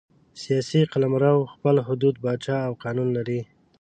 [0.43, 3.41] سیاسي قلمرو خپل حدود، پاچا او قانون لري.